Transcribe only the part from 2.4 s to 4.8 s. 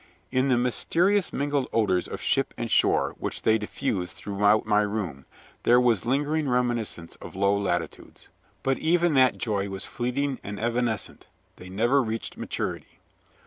and shore which they diffused throughout